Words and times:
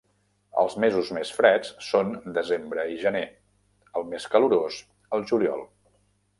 Els 0.61 0.75
mesos 0.83 1.11
més 1.17 1.33
freds 1.39 1.69
són 1.89 2.09
desembre 2.39 2.87
i 2.95 2.99
gener; 3.03 3.23
el 4.01 4.11
més 4.15 4.29
calorós, 4.37 4.83
el 5.19 5.31
juliol. 5.33 5.67